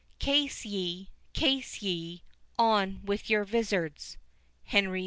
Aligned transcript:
Case 0.17 0.65
ye, 0.65 1.11
case 1.33 1.83
ye,—on 1.83 3.01
with 3.05 3.29
your 3.29 3.45
vizards. 3.45 4.17
HENRY 4.63 4.99
IV. 4.99 4.99